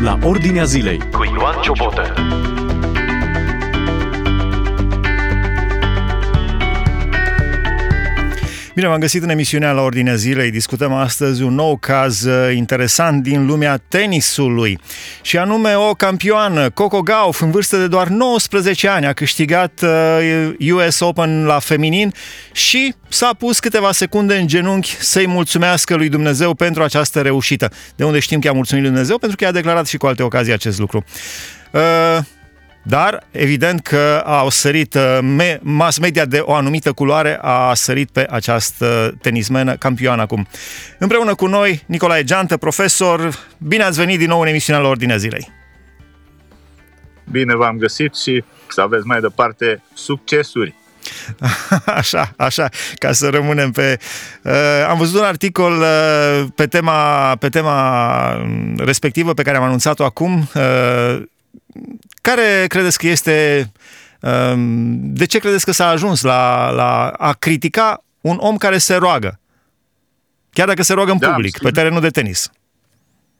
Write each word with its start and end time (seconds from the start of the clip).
la 0.00 0.18
Ordinea 0.22 0.64
Zilei 0.64 0.98
cu 1.12 1.24
Ioan 1.24 1.60
Ciobotă. 1.60 2.12
Bine 8.76 8.88
v-am 8.88 9.00
găsit 9.00 9.22
în 9.22 9.28
emisiunea 9.28 9.72
la 9.72 9.82
Ordinea 9.82 10.14
Zilei. 10.14 10.50
Discutăm 10.50 10.92
astăzi 10.92 11.42
un 11.42 11.54
nou 11.54 11.76
caz 11.76 12.22
uh, 12.22 12.54
interesant 12.54 13.22
din 13.22 13.46
lumea 13.46 13.76
tenisului 13.88 14.78
și 15.22 15.38
anume 15.38 15.74
o 15.74 15.94
campioană, 15.94 16.70
Coco 16.70 17.00
Gauff, 17.00 17.40
în 17.40 17.50
vârstă 17.50 17.76
de 17.76 17.86
doar 17.86 18.08
19 18.08 18.88
ani, 18.88 19.06
a 19.06 19.12
câștigat 19.12 19.84
US 20.72 21.00
uh, 21.00 21.08
Open 21.08 21.44
la 21.44 21.58
feminin 21.58 22.12
și 22.52 22.94
s-a 23.08 23.30
pus 23.38 23.58
câteva 23.58 23.92
secunde 23.92 24.36
în 24.36 24.46
genunchi 24.46 24.96
să-i 25.00 25.26
mulțumească 25.26 25.94
lui 25.94 26.08
Dumnezeu 26.08 26.54
pentru 26.54 26.82
această 26.82 27.20
reușită. 27.20 27.70
De 27.94 28.04
unde 28.04 28.18
știm 28.18 28.40
că 28.40 28.48
a 28.48 28.52
mulțumit 28.52 28.82
lui 28.82 28.92
Dumnezeu? 28.92 29.18
Pentru 29.18 29.36
că 29.36 29.44
i-a 29.44 29.52
declarat 29.52 29.86
și 29.86 29.96
cu 29.96 30.06
alte 30.06 30.22
ocazii 30.22 30.52
acest 30.52 30.78
lucru. 30.78 31.04
Uh, 31.70 32.18
dar 32.88 33.26
evident 33.30 33.80
că 33.80 34.22
au 34.24 34.48
sărit 34.48 34.94
uh, 34.94 35.56
mass 35.60 35.98
media 35.98 36.24
de 36.24 36.38
o 36.38 36.54
anumită 36.54 36.92
culoare 36.92 37.38
a 37.40 37.74
sărit 37.74 38.10
pe 38.10 38.26
această 38.30 39.16
tenismenă 39.20 39.76
campioană 39.76 40.22
acum. 40.22 40.46
Împreună 40.98 41.34
cu 41.34 41.46
noi, 41.46 41.82
Nicolae 41.86 42.24
Geantă, 42.24 42.56
profesor, 42.56 43.38
bine 43.58 43.82
ați 43.82 43.98
venit 43.98 44.18
din 44.18 44.28
nou 44.28 44.40
în 44.40 44.46
emisiunea 44.46 44.82
la 44.82 44.88
Ordinea 44.88 45.16
Zilei. 45.16 45.52
Bine 47.30 47.54
v-am 47.56 47.76
găsit 47.76 48.14
și 48.14 48.44
să 48.68 48.80
aveți 48.80 49.06
mai 49.06 49.20
departe 49.20 49.82
succesuri. 49.94 50.74
Așa, 51.86 52.32
așa, 52.36 52.68
ca 52.98 53.12
să 53.12 53.28
rămânem 53.28 53.70
pe... 53.70 53.98
Uh, 54.42 54.52
am 54.88 54.98
văzut 54.98 55.20
un 55.20 55.26
articol 55.26 55.72
uh, 55.72 56.44
pe, 56.54 56.66
tema, 56.66 57.36
pe 57.36 57.48
tema 57.48 58.46
respectivă 58.76 59.34
pe 59.34 59.42
care 59.42 59.56
am 59.56 59.62
anunțat-o 59.62 60.04
acum. 60.04 60.48
Uh, 60.54 61.22
care 62.26 62.64
credeți 62.68 62.98
că 62.98 63.06
este... 63.06 63.70
Um, 64.20 65.14
de 65.14 65.26
ce 65.26 65.38
credeți 65.38 65.64
că 65.64 65.72
s-a 65.72 65.88
ajuns 65.88 66.22
la, 66.22 66.70
la 66.70 67.08
a 67.08 67.32
critica 67.32 68.04
un 68.20 68.36
om 68.40 68.56
care 68.56 68.78
se 68.78 68.94
roagă? 68.94 69.40
Chiar 70.52 70.66
dacă 70.66 70.82
se 70.82 70.92
roagă 70.92 71.10
în 71.10 71.18
da, 71.18 71.30
public, 71.30 71.58
pe 71.58 71.70
terenul 71.70 72.00
de 72.00 72.08
tenis. 72.08 72.50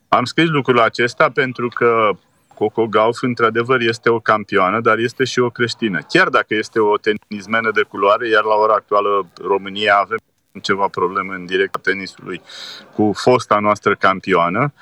Am 0.07 0.23
scris 0.23 0.47
lucrul 0.47 0.79
acesta 0.79 1.29
pentru 1.33 1.67
că 1.67 2.09
Coco 2.53 2.87
Gauff, 2.87 3.21
într-adevăr, 3.21 3.81
este 3.81 4.09
o 4.09 4.19
campioană, 4.19 4.79
dar 4.81 4.97
este 4.97 5.23
și 5.23 5.39
o 5.39 5.49
creștină. 5.49 5.99
Chiar 6.09 6.29
dacă 6.29 6.55
este 6.55 6.79
o 6.79 6.97
tenismenă 6.97 7.71
de 7.73 7.81
culoare, 7.81 8.27
iar 8.29 8.43
la 8.43 8.55
ora 8.55 8.73
actuală 8.73 9.27
România 9.41 9.95
avem 9.95 10.17
ceva 10.61 10.87
probleme 10.87 11.35
în 11.35 11.45
direct 11.45 11.81
tenisului 11.81 12.41
cu 12.93 13.11
fosta 13.15 13.59
noastră 13.59 13.95
campioană 13.95 14.73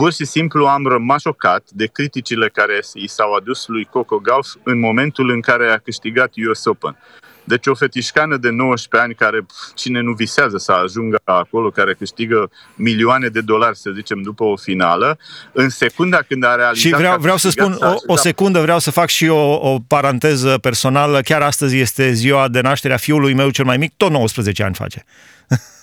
pur 0.00 0.12
și 0.12 0.24
simplu 0.24 0.66
am 0.66 0.86
rămas 0.86 1.20
șocat 1.20 1.62
de 1.70 1.86
criticile 1.86 2.48
care 2.48 2.80
i 2.94 3.08
s-au 3.08 3.32
adus 3.32 3.66
lui 3.66 3.84
Coco 3.84 4.16
Gauff 4.16 4.54
în 4.62 4.78
momentul 4.78 5.30
în 5.30 5.40
care 5.40 5.70
a 5.70 5.78
câștigat 5.78 6.32
US 6.50 6.64
Open. 6.64 6.96
Deci 7.44 7.66
o 7.66 7.74
fetișcană 7.74 8.36
de 8.36 8.50
19 8.50 9.08
ani 9.08 9.14
care 9.14 9.46
cine 9.74 10.00
nu 10.00 10.12
visează 10.12 10.56
să 10.56 10.72
ajungă 10.72 11.18
acolo, 11.24 11.70
care 11.70 11.94
câștigă 11.94 12.50
milioane 12.74 13.28
de 13.28 13.40
dolari, 13.40 13.76
să 13.76 13.90
zicem, 13.94 14.22
după 14.22 14.44
o 14.44 14.56
finală, 14.56 15.18
în 15.52 15.68
secunda 15.68 16.18
când 16.28 16.44
a 16.44 16.54
realizat... 16.54 16.76
Și 16.76 16.90
vreau, 16.90 17.18
vreau 17.18 17.36
să 17.36 17.50
spun 17.50 17.76
o, 17.80 17.94
o 18.06 18.16
secundă, 18.16 18.60
vreau 18.60 18.78
să 18.78 18.90
fac 18.90 19.08
și 19.08 19.28
o, 19.28 19.72
o 19.72 19.78
paranteză 19.86 20.58
personală. 20.58 21.20
Chiar 21.20 21.42
astăzi 21.42 21.76
este 21.78 22.12
ziua 22.12 22.48
de 22.48 22.60
naștere 22.60 22.94
a 22.94 22.96
fiului 22.96 23.34
meu 23.34 23.50
cel 23.50 23.64
mai 23.64 23.76
mic, 23.76 23.92
tot 23.96 24.10
19 24.10 24.62
ani 24.62 24.74
face. 24.74 25.04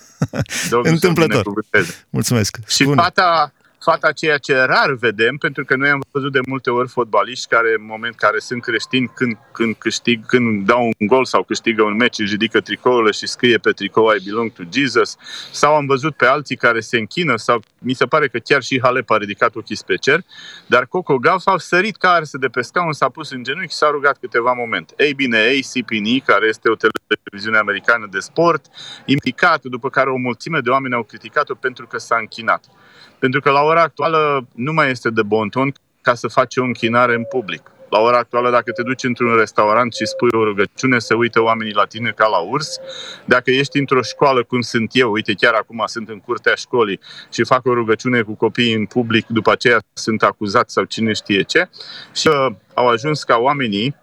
Întâmplător. 0.93 1.43
Mulțumesc. 2.09 2.57
Și 2.67 2.83
fata, 2.95 3.51
fata 3.89 4.11
ceea 4.11 4.37
ce 4.37 4.53
rar 4.55 4.93
vedem, 4.93 5.37
pentru 5.37 5.65
că 5.65 5.75
noi 5.75 5.89
am 5.89 6.01
văzut 6.11 6.31
de 6.31 6.39
multe 6.47 6.69
ori 6.69 6.89
fotbaliști 6.89 7.47
care 7.47 7.75
în 7.77 7.85
moment 7.85 8.15
care 8.15 8.39
sunt 8.39 8.61
creștini, 8.61 9.11
când, 9.15 9.37
când 9.51 9.75
câștig, 9.75 10.25
când 10.25 10.65
dau 10.65 10.83
un 10.83 11.07
gol 11.07 11.25
sau 11.25 11.43
câștigă 11.43 11.83
un 11.83 11.95
meci, 11.95 12.19
își 12.19 12.31
ridică 12.31 12.61
tricourile 12.61 13.11
și 13.11 13.27
scrie 13.27 13.57
pe 13.57 13.71
tricou 13.71 14.13
I 14.15 14.23
belong 14.25 14.51
to 14.51 14.63
Jesus, 14.73 15.15
sau 15.51 15.75
am 15.75 15.85
văzut 15.85 16.15
pe 16.15 16.25
alții 16.25 16.55
care 16.55 16.79
se 16.79 16.97
închină, 16.97 17.35
sau 17.35 17.61
mi 17.79 17.93
se 17.93 18.05
pare 18.05 18.27
că 18.27 18.37
chiar 18.37 18.61
și 18.61 18.79
Halep 18.81 19.09
a 19.09 19.17
ridicat 19.17 19.55
ochii 19.55 19.75
spre 19.75 19.95
cer, 19.95 20.19
dar 20.65 20.85
Coco 20.85 21.17
Gauff 21.17 21.47
a 21.47 21.57
sărit 21.57 21.97
ca 21.97 22.11
arse 22.11 22.37
de 22.37 22.47
pe 22.47 22.61
scaun, 22.61 22.93
s-a 22.93 23.09
pus 23.09 23.31
în 23.31 23.43
genunchi 23.43 23.71
și 23.71 23.77
s-a 23.77 23.89
rugat 23.89 24.17
câteva 24.19 24.51
momente. 24.51 24.93
Ei 24.97 25.13
bine, 25.13 25.37
ACPN, 25.37 26.25
care 26.25 26.47
este 26.47 26.69
o 26.69 26.75
televiziune 26.75 27.57
americană 27.57 28.07
de 28.11 28.19
sport, 28.19 28.65
implicat, 29.05 29.63
după 29.63 29.89
care 29.89 30.09
o 30.09 30.17
mulțime 30.17 30.59
de 30.59 30.69
oameni 30.69 30.93
au 30.93 31.03
criticat-o 31.03 31.55
pentru 31.55 31.87
că 31.87 31.97
s-a 31.97 32.17
închinat. 32.19 32.63
Pentru 33.19 33.39
că 33.39 33.49
la 33.49 33.61
ora 33.61 33.81
actuală 33.81 34.47
nu 34.55 34.73
mai 34.73 34.89
este 34.89 35.09
de 35.09 35.23
bon 35.23 35.49
ton 35.49 35.73
ca 36.01 36.13
să 36.13 36.27
faci 36.27 36.57
o 36.57 36.63
închinare 36.63 37.13
în 37.13 37.23
public. 37.23 37.71
La 37.89 37.99
ora 37.99 38.17
actuală, 38.17 38.49
dacă 38.49 38.71
te 38.71 38.83
duci 38.83 39.03
într-un 39.03 39.35
restaurant 39.35 39.93
și 39.93 40.05
spui 40.05 40.29
o 40.31 40.43
rugăciune, 40.43 40.99
se 40.99 41.13
uită 41.13 41.41
oamenii 41.41 41.73
la 41.73 41.85
tine 41.85 42.11
ca 42.15 42.27
la 42.27 42.37
urs. 42.37 42.79
Dacă 43.25 43.51
ești 43.51 43.79
într-o 43.79 44.01
școală, 44.01 44.43
cum 44.43 44.61
sunt 44.61 44.89
eu, 44.93 45.11
uite, 45.11 45.33
chiar 45.33 45.53
acum 45.53 45.83
sunt 45.85 46.09
în 46.09 46.19
curtea 46.19 46.55
școlii 46.55 46.99
și 47.31 47.43
fac 47.43 47.65
o 47.65 47.73
rugăciune 47.73 48.21
cu 48.21 48.33
copiii 48.33 48.73
în 48.73 48.85
public, 48.85 49.27
după 49.27 49.51
aceea 49.51 49.79
sunt 49.93 50.23
acuzați 50.23 50.73
sau 50.73 50.83
cine 50.83 51.13
știe 51.13 51.41
ce. 51.41 51.69
Și 52.13 52.27
uh, 52.27 52.47
au 52.73 52.87
ajuns 52.87 53.23
ca 53.23 53.37
oamenii 53.37 53.95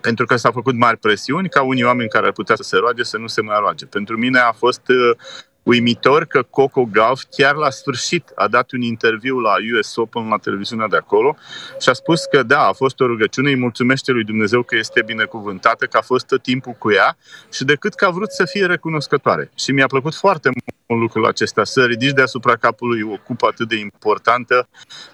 pentru 0.00 0.26
că 0.26 0.36
s-a 0.36 0.50
făcut 0.50 0.74
mari 0.74 0.96
presiuni 0.96 1.48
ca 1.48 1.62
unii 1.62 1.84
oameni 1.84 2.08
care 2.08 2.26
ar 2.26 2.32
putea 2.32 2.56
să 2.56 2.62
se 2.62 2.76
roage 2.76 3.02
să 3.02 3.18
nu 3.18 3.26
se 3.26 3.40
mai 3.40 3.56
roage. 3.58 3.86
Pentru 3.86 4.16
mine 4.16 4.38
a 4.38 4.52
fost 4.52 4.88
uh, 4.88 5.16
uimitor 5.64 6.24
că 6.24 6.42
Coco 6.42 6.84
Gauff 6.84 7.24
chiar 7.30 7.54
la 7.54 7.70
sfârșit 7.70 8.32
a 8.34 8.48
dat 8.48 8.72
un 8.72 8.80
interviu 8.80 9.38
la 9.38 9.54
US 9.78 9.96
Open 9.96 10.28
la 10.28 10.36
televiziunea 10.36 10.88
de 10.88 10.96
acolo 10.96 11.36
și 11.80 11.88
a 11.88 11.92
spus 11.92 12.24
că 12.24 12.42
da, 12.42 12.66
a 12.66 12.72
fost 12.72 13.00
o 13.00 13.06
rugăciune, 13.06 13.50
îi 13.50 13.56
mulțumește 13.56 14.12
lui 14.12 14.24
Dumnezeu 14.24 14.62
că 14.62 14.76
este 14.76 15.02
binecuvântată, 15.06 15.86
că 15.86 15.96
a 15.96 16.00
fost 16.00 16.26
tot 16.26 16.42
timpul 16.42 16.72
cu 16.72 16.92
ea 16.92 17.16
și 17.52 17.64
decât 17.64 17.94
că 17.94 18.04
a 18.04 18.10
vrut 18.10 18.30
să 18.30 18.44
fie 18.44 18.66
recunoscătoare. 18.66 19.50
Și 19.54 19.72
mi-a 19.72 19.86
plăcut 19.86 20.14
foarte 20.14 20.50
mult 20.86 21.00
lucrul 21.00 21.26
acesta, 21.26 21.64
să 21.64 21.84
ridici 21.84 22.12
deasupra 22.12 22.56
capului 22.56 23.02
o 23.02 23.16
cupă 23.26 23.46
atât 23.46 23.68
de 23.68 23.76
importantă 23.76 24.68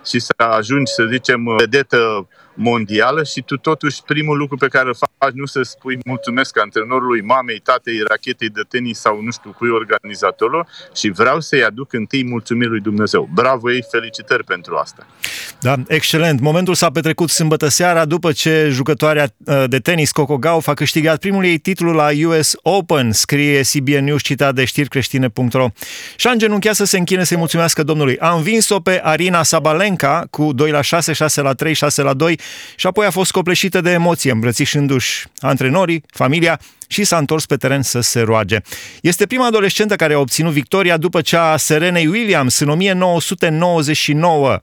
și 0.07 0.19
să 0.19 0.35
ajungi, 0.37 0.93
să 0.93 1.07
zicem, 1.11 1.57
vedetă 1.57 2.29
mondială 2.55 3.25
și 3.25 3.43
tu 3.43 3.57
totuși 3.57 4.03
primul 4.07 4.37
lucru 4.37 4.57
pe 4.57 4.69
care 4.69 4.89
îl 4.89 4.97
faci 5.19 5.33
nu 5.33 5.47
să 5.47 5.63
spui 5.63 5.99
mulțumesc 6.05 6.59
antrenorului, 6.59 7.23
mamei, 7.23 7.59
tatei, 7.59 8.03
rachetei 8.09 8.49
de 8.49 8.61
tenis 8.69 8.99
sau 8.99 9.21
nu 9.23 9.31
știu 9.31 9.55
cui 9.59 9.69
organizatorul 9.71 10.67
și 10.95 11.11
vreau 11.11 11.41
să-i 11.41 11.65
aduc 11.65 11.93
întâi 11.93 12.25
mulțumiri 12.25 12.71
lui 12.71 12.81
Dumnezeu. 12.81 13.29
Bravo 13.35 13.73
ei, 13.73 13.85
felicitări 13.91 14.45
pentru 14.45 14.77
asta. 14.77 15.07
Da, 15.61 15.75
excelent. 15.87 16.41
Momentul 16.41 16.75
s-a 16.75 16.91
petrecut 16.91 17.31
sâmbătă 17.31 17.69
seara 17.69 18.05
după 18.05 18.33
ce 18.33 18.69
jucătoarea 18.71 19.35
uh, 19.45 19.65
de 19.67 19.79
tenis 19.79 20.11
Coco 20.11 20.37
Gauff 20.37 20.69
a 20.69 20.75
câștigat 20.75 21.19
primul 21.19 21.45
ei 21.45 21.59
titlu 21.59 21.93
la 21.93 22.09
US 22.27 22.55
Open, 22.63 23.13
scrie 23.13 23.61
CBN 23.61 24.05
News 24.05 24.23
citat 24.23 24.55
de 24.55 24.65
știricreștine.ro 24.65 25.69
și 26.17 26.27
a 26.27 26.31
îngenunchiat 26.31 26.75
să 26.75 26.85
se 26.85 26.99
închine 26.99 27.25
să-i 27.25 27.37
mulțumească 27.37 27.83
Domnului. 27.83 28.19
A 28.19 28.35
învins-o 28.35 28.81
pe 28.81 29.01
Arina 29.03 29.43
Sabalenka 29.43 30.27
cu 30.31 30.53
2 30.53 30.71
la 30.71 30.81
6, 30.81 31.13
6 31.13 31.41
la 31.41 31.53
3, 31.53 31.75
6 31.75 32.03
la 32.03 32.15
2 32.15 32.39
și 32.77 32.87
apoi 32.87 33.07
a 33.07 33.11
fost 33.11 33.31
copleșită 33.31 33.81
de 33.81 33.91
emoție, 33.91 34.31
îmbrățișându-și 34.31 35.27
antrenorii, 35.39 36.03
familia 36.07 36.61
și 36.89 37.05
s-a 37.05 37.17
întors 37.17 37.47
pe 37.47 37.57
teren 37.57 37.83
să 37.83 38.01
se 38.01 38.21
roage. 38.21 38.57
Este 39.03 39.27
prima 39.27 39.47
adolescentă 39.47 39.97
care 39.97 40.15
a 40.15 40.19
obținut 40.19 40.53
victoria 40.53 40.97
după 40.97 41.21
cea 41.21 41.53
a 41.53 41.57
Serenei 41.57 42.07
Williams 42.07 42.59
în 42.59 42.69
1999. 42.69 44.59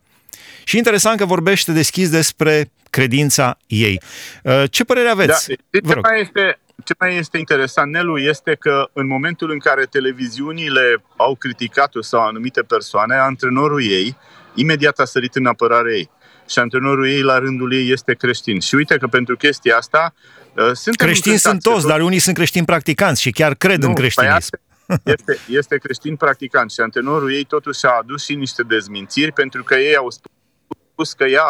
Și 0.64 0.78
interesant 0.78 1.18
că 1.18 1.25
vorbește 1.25 1.72
deschis 1.72 2.09
despre 2.09 2.72
credința 2.90 3.58
ei. 3.68 4.02
Uh, 4.44 4.64
ce 4.69 4.84
părere 4.84 5.09
aveți? 5.09 5.48
Da, 5.48 5.80
ce, 5.94 6.00
mai 6.02 6.22
este, 6.22 6.59
ce 6.84 6.94
mai 7.00 7.18
este 7.18 7.38
interesant, 7.38 7.92
Nelu, 7.92 8.18
este 8.18 8.56
că 8.59 8.90
în 8.94 9.08
momentul 9.08 9.52
în 9.52 9.59
care 9.59 9.84
televiziunile 9.84 11.04
au 11.16 11.36
criticat-o 11.36 12.02
sau 12.02 12.22
anumite 12.22 12.62
persoane, 12.62 13.16
antrenorul 13.16 13.84
ei 13.84 14.18
imediat 14.54 15.00
a 15.00 15.06
sărit 15.06 15.36
în 15.36 15.45
apărare 15.45 15.94
ei 15.95 16.10
și 16.47 16.59
antrenorul 16.59 17.07
ei 17.07 17.21
la 17.21 17.38
rândul 17.38 17.73
ei 17.73 17.91
este 17.91 18.13
creștin. 18.13 18.59
Și 18.59 18.75
uite 18.75 18.97
că 18.97 19.07
pentru 19.07 19.35
chestia 19.35 19.77
asta 19.77 20.13
uh, 20.53 20.71
suntem 20.73 21.07
Creștini 21.07 21.38
sunt 21.38 21.61
toți, 21.61 21.81
tot... 21.81 21.89
dar 21.89 22.01
unii 22.01 22.19
sunt 22.19 22.35
creștini 22.35 22.65
practicanți 22.65 23.21
și 23.21 23.31
chiar 23.31 23.53
cred 23.53 23.81
nu, 23.81 23.88
în 23.88 23.94
păi 23.94 24.01
creștinism. 24.01 24.59
Este, 25.03 25.38
este 25.47 25.77
creștin 25.77 26.15
practicant 26.15 26.71
și 26.71 26.79
antrenorul 26.79 27.33
ei 27.33 27.44
totuși 27.44 27.85
a 27.85 27.89
adus 28.01 28.23
și 28.23 28.35
niște 28.35 28.63
dezmințiri 28.63 29.31
pentru 29.31 29.63
că 29.63 29.75
ei 29.75 29.95
au 29.95 30.09
spus 30.09 31.13
că 31.13 31.25
ea, 31.25 31.44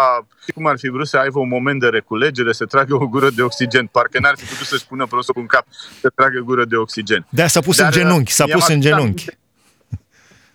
cum 0.54 0.66
ar 0.66 0.78
fi 0.78 0.90
vrut 0.90 1.08
să 1.08 1.18
aibă 1.18 1.40
un 1.40 1.48
moment 1.48 1.80
de 1.80 1.88
reculegere, 1.88 2.54
să 2.54 2.66
tragă 2.66 2.96
o 2.96 3.08
gură 3.08 3.30
de 3.30 3.42
oxigen. 3.42 3.86
Parcă 3.86 4.20
n-ar 4.20 4.36
fi 4.38 4.46
putut 4.46 4.66
să-și 4.66 4.86
pună 4.88 5.06
prostul 5.06 5.36
în 5.38 5.46
cap 5.46 5.66
să 6.02 6.10
tragă 6.16 6.40
gură 6.40 6.66
de 6.66 6.76
oxigen. 6.76 7.28
De 7.30 7.48
s-a 7.48 7.60
pus 7.60 7.78
Dar, 7.78 7.86
în 7.86 7.92
genunchi, 7.92 8.32
s-a 8.32 8.46
pus 8.46 8.68
în 8.68 8.82
genunchi. 8.82 9.04
Aminte, 9.04 9.38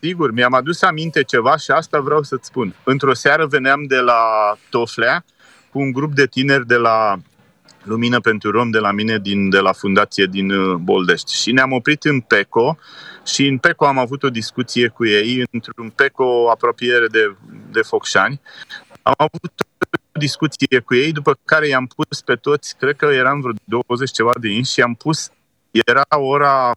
Sigur, 0.04 0.32
mi-am 0.32 0.54
adus 0.54 0.82
aminte 0.82 1.22
ceva 1.22 1.56
și 1.56 1.70
asta 1.70 2.00
vreau 2.00 2.22
să-ți 2.22 2.46
spun. 2.46 2.74
Într-o 2.84 3.14
seară 3.14 3.46
veneam 3.46 3.84
de 3.84 3.96
la 3.96 4.22
Toflea 4.70 5.24
cu 5.70 5.78
un 5.78 5.92
grup 5.92 6.14
de 6.14 6.26
tineri 6.26 6.66
de 6.66 6.76
la 6.76 7.16
Lumină 7.82 8.20
pentru 8.20 8.50
Rom 8.50 8.70
de 8.70 8.78
la 8.78 8.92
mine, 8.92 9.18
din, 9.18 9.50
de 9.50 9.58
la 9.58 9.72
fundație 9.72 10.26
din 10.26 10.50
uh, 10.50 10.74
Boldești. 10.74 11.34
Și 11.34 11.52
ne-am 11.52 11.72
oprit 11.72 12.04
în 12.04 12.20
PECO 12.20 12.78
și 13.24 13.46
în 13.46 13.58
PECO 13.58 13.86
am 13.86 13.98
avut 13.98 14.22
o 14.22 14.30
discuție 14.30 14.88
cu 14.88 15.06
ei, 15.06 15.44
într-un 15.50 15.90
PECO 15.90 16.50
apropiere 16.50 17.06
de, 17.06 17.36
de 17.70 17.80
Focșani, 17.82 18.40
Am 19.02 19.14
avut 19.16 19.52
o 20.14 20.18
discuție 20.18 20.78
cu 20.78 20.94
ei, 20.94 21.12
după 21.12 21.38
care 21.44 21.66
i-am 21.66 21.86
pus 21.86 22.20
pe 22.20 22.34
toți, 22.34 22.76
cred 22.76 22.96
că 22.96 23.06
eram 23.06 23.40
vreo 23.40 23.54
20 23.64 24.10
ceva 24.10 24.32
de 24.40 24.48
inși 24.48 24.72
și 24.72 24.80
am 24.80 24.94
pus, 24.94 25.30
era 25.70 26.04
ora 26.18 26.72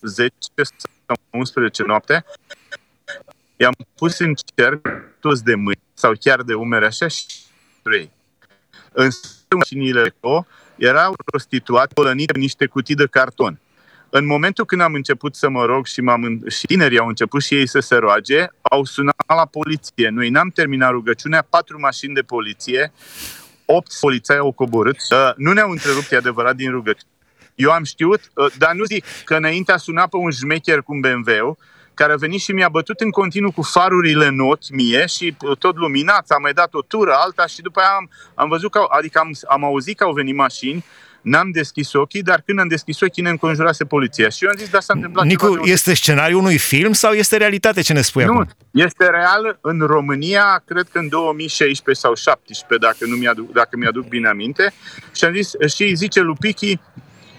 10 0.00 0.32
sau 0.54 0.97
11 1.30 1.82
noapte, 1.82 2.24
i-am 3.56 3.74
pus 3.94 4.18
în 4.18 4.34
cer 4.54 4.80
toți 5.20 5.44
de 5.44 5.54
mâini 5.54 5.82
sau 5.94 6.12
chiar 6.20 6.42
de 6.42 6.54
umeri 6.54 6.84
așa 6.84 7.08
și 7.08 7.24
ei. 7.92 8.10
În 8.92 9.08
mașinile 9.56 10.14
erau 10.76 11.16
prostituate, 11.24 11.94
polănite 11.94 12.32
în 12.34 12.40
niște 12.40 12.66
cutii 12.66 12.94
de 12.94 13.06
carton. 13.06 13.60
În 14.10 14.26
momentul 14.26 14.64
când 14.64 14.80
am 14.80 14.94
început 14.94 15.34
să 15.34 15.48
mă 15.48 15.64
rog 15.64 15.86
și, 15.86 16.00
m-am, 16.00 16.44
și 16.48 16.66
tinerii 16.66 16.98
au 16.98 17.08
început 17.08 17.42
și 17.42 17.54
ei 17.54 17.66
să 17.68 17.80
se 17.80 17.96
roage, 17.96 18.46
au 18.60 18.84
sunat 18.84 19.24
la 19.26 19.46
poliție. 19.46 20.08
Noi 20.08 20.30
n-am 20.30 20.48
terminat 20.48 20.90
rugăciunea, 20.90 21.42
patru 21.42 21.80
mașini 21.80 22.14
de 22.14 22.22
poliție, 22.22 22.92
opt 23.64 23.92
polițai 24.00 24.36
au 24.36 24.52
coborât. 24.52 24.96
Uh, 25.10 25.32
nu 25.36 25.52
ne-au 25.52 25.70
întrerupt, 25.70 26.12
e 26.12 26.16
adevărat, 26.16 26.56
din 26.56 26.70
rugăciune. 26.70 27.12
Eu 27.58 27.70
am 27.70 27.84
știut, 27.84 28.20
uh, 28.34 28.52
dar 28.58 28.72
nu 28.72 28.84
zic 28.84 29.04
că 29.24 29.34
înainte 29.34 29.72
a 29.72 29.76
sunat 29.76 30.08
pe 30.08 30.16
un 30.16 30.30
șmecher 30.30 30.80
cu 30.80 30.92
un 30.92 31.00
BMW, 31.00 31.58
care 31.94 32.12
a 32.12 32.16
venit 32.16 32.40
și 32.40 32.52
mi-a 32.52 32.68
bătut 32.68 33.00
în 33.00 33.10
continuu 33.10 33.52
cu 33.52 33.62
farurile 33.62 34.26
în 34.26 34.40
ochi 34.40 34.70
mie 34.70 35.06
și 35.06 35.36
tot 35.58 35.76
luminat, 35.76 36.24
am 36.28 36.42
mai 36.42 36.52
dat 36.52 36.74
o 36.74 36.82
tură, 36.82 37.12
alta 37.14 37.46
și 37.46 37.60
după 37.60 37.80
aia 37.80 37.88
am, 37.96 38.10
am 38.34 38.48
văzut 38.48 38.70
că, 38.70 38.84
adică 38.88 39.18
am, 39.18 39.30
am 39.48 39.64
auzit 39.64 39.96
că 39.96 40.04
au 40.04 40.12
venit 40.12 40.34
mașini, 40.34 40.84
n-am 41.20 41.50
deschis 41.50 41.92
ochii, 41.92 42.22
dar 42.22 42.42
când 42.46 42.58
am 42.58 42.68
deschis 42.68 43.00
ochii 43.00 43.22
ne 43.22 43.28
înconjurase 43.30 43.84
poliția. 43.84 44.28
Și 44.28 44.44
eu 44.44 44.50
am 44.50 44.56
zis, 44.56 44.68
da, 44.68 44.80
s-a 44.80 44.92
întâmplat 44.96 45.24
Nicu, 45.24 45.52
ceva 45.52 45.62
este 45.64 45.94
scenariul 45.94 46.40
unui 46.40 46.58
film 46.58 46.92
sau 46.92 47.12
este 47.12 47.36
realitate 47.36 47.80
ce 47.80 47.92
ne 47.92 48.00
spui 48.00 48.24
nu, 48.24 48.32
acum? 48.32 48.48
este 48.70 49.06
real 49.10 49.58
în 49.60 49.80
România, 49.80 50.62
cred 50.66 50.88
că 50.92 50.98
în 50.98 51.08
2016 51.08 52.04
sau 52.04 52.12
2017, 52.12 52.86
dacă, 52.86 53.10
nu 53.10 53.16
mi-aduc, 53.16 53.52
dacă 53.52 53.76
mi-aduc 53.76 54.08
bine 54.08 54.28
aminte. 54.28 54.72
Și 55.14 55.24
am 55.24 55.34
zis, 55.34 55.50
și 55.74 55.94
zice 55.94 56.20
Lupichi, 56.20 56.78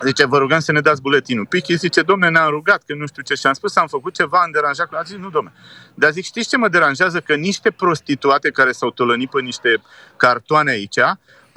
Zice, 0.05 0.25
vă 0.25 0.37
rugăm 0.37 0.59
să 0.59 0.71
ne 0.71 0.81
dați 0.81 1.01
buletinul. 1.01 1.45
Pichi 1.45 1.75
zice, 1.75 2.01
domne, 2.01 2.29
ne-am 2.29 2.49
rugat, 2.49 2.83
că 2.85 2.93
nu 2.95 3.07
știu 3.07 3.21
ce. 3.21 3.33
Și 3.33 3.47
am 3.47 3.53
spus, 3.53 3.75
am 3.75 3.87
făcut 3.87 4.13
ceva, 4.13 4.39
am 4.39 4.51
deranjat. 4.51 4.93
A 4.93 5.01
zis, 5.01 5.15
nu, 5.15 5.29
domne. 5.29 5.53
Dar 5.93 6.11
zic, 6.11 6.23
știți 6.23 6.49
ce 6.49 6.57
mă 6.57 6.67
deranjează? 6.67 7.19
Că 7.19 7.35
niște 7.35 7.71
prostituate 7.71 8.49
care 8.49 8.71
s-au 8.71 8.91
tolănit 8.91 9.29
pe 9.29 9.41
niște 9.41 9.81
cartoane 10.17 10.71
aici, 10.71 10.99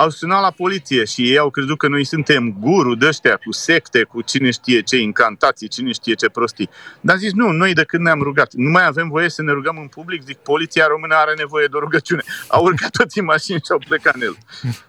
au 0.03 0.11
sunat 0.11 0.41
la 0.41 0.51
poliție 0.51 1.05
și 1.05 1.31
ei 1.31 1.39
au 1.39 1.51
crezut 1.51 1.79
că 1.79 1.89
noi 1.89 2.05
suntem 2.05 2.57
guru 2.59 2.95
de 2.95 3.07
ăștia 3.07 3.37
cu 3.37 3.53
secte, 3.53 4.03
cu 4.03 4.23
cine 4.23 4.51
știe 4.51 4.81
ce 4.81 4.97
incantații, 4.97 5.69
cine 5.69 5.93
știe 5.93 6.15
ce 6.15 6.29
prostii. 6.29 6.71
Dar 7.01 7.17
zis, 7.17 7.33
nu, 7.33 7.51
noi 7.51 7.73
de 7.73 7.85
când 7.85 8.03
ne-am 8.03 8.23
rugat, 8.23 8.53
nu 8.53 8.71
mai 8.71 8.87
avem 8.87 9.09
voie 9.09 9.29
să 9.29 9.43
ne 9.43 9.53
rugăm 9.53 9.77
în 9.81 9.87
public, 9.87 10.23
zic, 10.23 10.37
poliția 10.37 10.87
română 10.87 11.15
are 11.15 11.35
nevoie 11.37 11.67
de 11.71 11.77
o 11.77 11.81
rugăciune. 11.81 12.23
Au 12.49 12.65
urcat 12.65 12.91
toți 12.91 13.19
în 13.19 13.25
mașini 13.25 13.61
și 13.65 13.73
au 13.73 13.79
plecat 13.89 14.15
în 14.15 14.23
el. 14.23 14.37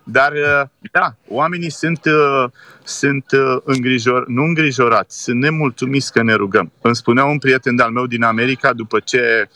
Dar, 0.04 0.31
uh, 0.31 0.68
da, 0.92 1.16
oamenii 1.27 1.71
sunt, 1.71 2.06
uh, 2.06 2.50
sunt 2.83 3.25
uh, 3.31 3.57
îngrijor, 3.63 4.27
nu 4.27 4.44
îngrijorați, 4.44 5.24
sunt 5.24 5.39
nemulțumiți 5.42 6.12
că 6.12 6.24
ne 6.24 6.33
rugăm. 6.33 6.71
Îmi 6.81 6.95
spunea 6.95 7.25
un 7.25 7.38
prieten 7.38 7.75
de-al 7.75 7.92
meu 7.92 8.06
din 8.06 8.24
America, 8.24 8.74
după 8.74 9.00
ce 9.00 9.50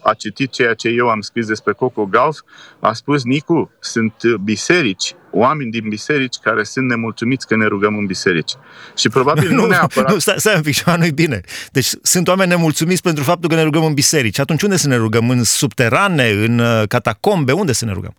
a 0.00 0.14
citit 0.14 0.50
ceea 0.50 0.74
ce 0.74 0.88
eu 0.88 1.08
am 1.08 1.20
scris 1.20 1.46
despre 1.46 1.72
Coco 1.72 2.06
Gauff, 2.06 2.40
a 2.80 2.92
spus, 2.92 3.24
Nicu, 3.24 3.70
sunt 3.80 4.14
biserici, 4.44 5.14
oameni 5.30 5.70
din 5.70 5.88
biserici 5.88 6.36
care 6.42 6.62
sunt 6.62 6.88
nemulțumiți 6.88 7.46
că 7.46 7.56
ne 7.56 7.66
rugăm 7.66 7.96
în 7.96 8.06
biserici. 8.06 8.52
Și 8.96 9.08
probabil 9.08 9.50
nu, 9.54 9.60
nu 9.62 9.66
neapărat... 9.66 10.12
Nu, 10.12 10.18
stai, 10.18 10.34
stai 10.38 10.54
un 10.56 10.62
pic, 10.62 10.82
nu 10.82 11.06
bine. 11.14 11.40
Deci 11.72 11.90
sunt 12.02 12.28
oameni 12.28 12.50
nemulțumiți 12.50 13.02
pentru 13.02 13.24
faptul 13.24 13.48
că 13.48 13.54
ne 13.54 13.62
rugăm 13.62 13.84
în 13.84 13.94
biserici. 13.94 14.38
Atunci 14.38 14.62
unde 14.62 14.76
să 14.76 14.88
ne 14.88 14.96
rugăm? 14.96 15.30
În 15.30 15.44
subterane? 15.44 16.28
În 16.28 16.58
uh, 16.58 16.82
catacombe? 16.88 17.52
Unde 17.52 17.72
să 17.72 17.84
ne 17.84 17.92
rugăm? 17.92 18.14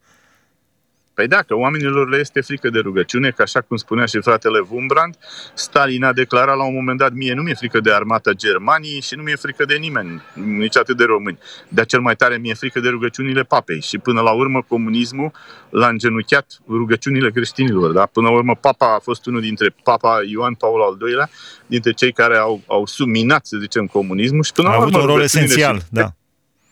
Păi 1.20 1.28
da, 1.28 1.42
că 1.42 1.56
oamenilor 1.56 2.10
le 2.10 2.18
este 2.18 2.42
frică 2.42 2.70
de 2.70 2.80
rugăciune, 2.80 3.30
că 3.30 3.42
așa 3.42 3.62
cum 3.62 3.78
spunea 3.78 4.06
și 4.06 4.20
fratele 4.22 4.66
Wumbrand, 4.70 5.16
Stalin 5.54 6.04
a 6.04 6.14
declarat 6.14 6.58
la 6.58 6.64
un 6.64 6.74
moment 6.74 6.98
dat, 6.98 7.12
mie 7.14 7.34
nu 7.34 7.42
mi-e 7.42 7.54
frică 7.54 7.80
de 7.80 7.94
armata 7.94 8.32
Germaniei 8.32 9.02
și 9.02 9.16
nu 9.16 9.24
mi-e 9.24 9.36
frică 9.36 9.66
de 9.66 9.76
nimeni, 9.76 10.22
nici 10.34 10.78
atât 10.78 10.98
de 10.98 11.04
români. 11.04 11.40
Dar 11.68 11.86
cel 11.86 12.00
mai 12.00 12.16
tare 12.16 12.38
mi-e 12.38 12.54
frică 12.54 12.80
de 12.80 12.90
rugăciunile 12.90 13.44
papei. 13.44 13.82
Și 13.82 13.98
până 13.98 14.22
la 14.22 14.32
urmă 14.32 14.66
comunismul 14.68 15.32
l-a 15.70 15.88
îngenuchiat 15.88 16.60
rugăciunile 16.68 17.32
creștinilor. 17.32 17.92
Da? 17.92 18.06
Până 18.06 18.28
la 18.28 18.34
urmă 18.34 18.56
papa 18.56 18.96
a 18.96 19.00
fost 19.00 19.26
unul 19.26 19.42
dintre 19.42 19.76
papa 19.84 20.20
Ioan 20.26 20.54
Paul 20.54 20.82
al 20.82 21.10
II-lea, 21.10 21.30
dintre 21.66 21.92
cei 21.92 22.12
care 22.12 22.38
au, 22.38 22.62
au 22.68 22.86
subminat, 22.86 23.46
să 23.46 23.58
zicem, 23.58 23.86
comunismul. 23.86 24.44
Și 24.44 24.52
până 24.52 24.68
a 24.68 24.72
la 24.72 24.78
urmă, 24.78 24.98
avut 24.98 25.08
un 25.08 25.16
rol 25.16 25.22
esențial, 25.24 25.78
și... 25.78 25.84
da. 25.90 26.14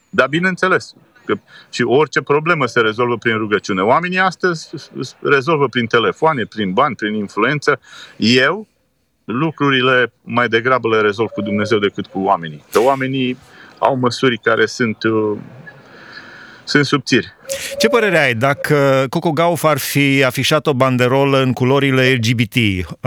Da, 0.09 0.25
bineînțeles. 0.25 0.93
Că 1.27 1.39
și 1.69 1.81
orice 1.81 2.21
problemă 2.21 2.65
se 2.65 2.79
rezolvă 2.79 3.17
prin 3.17 3.37
rugăciune. 3.37 3.81
Oamenii 3.81 4.19
astăzi 4.19 4.69
rezolvă 5.21 5.67
prin 5.67 5.85
telefoane, 5.85 6.43
prin 6.43 6.73
bani, 6.73 6.95
prin 6.95 7.13
influență. 7.13 7.79
Eu 8.17 8.67
lucrurile 9.25 10.13
mai 10.23 10.47
degrabă 10.47 10.87
le 10.89 11.01
rezolv 11.01 11.29
cu 11.29 11.41
Dumnezeu 11.41 11.77
decât 11.77 12.05
cu 12.05 12.19
oamenii. 12.19 12.63
Că 12.71 12.79
oamenii 12.79 13.37
au 13.79 13.95
măsuri 13.95 14.37
care 14.37 14.65
sunt 14.65 15.03
uh, 15.03 15.37
sunt 16.63 16.85
subțiri. 16.85 17.27
Ce 17.77 17.87
părere 17.87 18.19
ai 18.19 18.33
dacă 18.33 19.05
Coco 19.09 19.31
Gauff 19.31 19.63
ar 19.63 19.77
fi 19.77 20.23
afișat 20.23 20.67
o 20.67 20.73
banderolă 20.73 21.41
în 21.41 21.53
culorile 21.53 22.13
LGBT, 22.13 22.55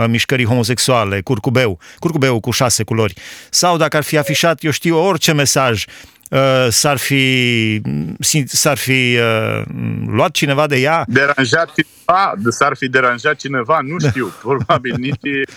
mișcării 0.07 0.45
homosexuale, 0.45 1.21
curcubeu, 1.21 1.79
curcubeu 1.99 2.39
cu 2.39 2.51
șase 2.51 2.83
culori, 2.83 3.13
sau 3.49 3.77
dacă 3.77 3.97
ar 3.97 4.03
fi 4.03 4.17
afișat, 4.17 4.63
eu 4.63 4.71
știu, 4.71 4.97
orice 4.97 5.33
mesaj, 5.33 5.85
Uh, 5.85 6.20
s-ar 6.69 6.97
fi, 6.97 7.81
s-ar 8.45 8.77
fi 8.77 9.17
uh, 9.17 9.63
luat 10.05 10.31
cineva 10.31 10.67
de 10.67 10.77
ea? 10.77 11.03
Deranjat 11.07 11.73
cineva, 11.73 12.33
s-ar 12.49 12.75
fi 12.75 12.87
deranjat 12.87 13.35
cineva, 13.35 13.79
nu 13.81 13.95
da. 13.97 14.09
știu, 14.09 14.33
probabil 14.41 14.95
nici, 14.97 15.47